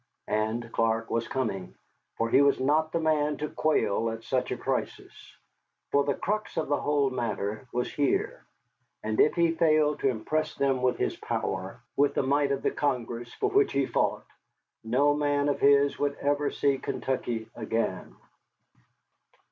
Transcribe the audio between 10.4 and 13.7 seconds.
them with his power, with the might of the Congress for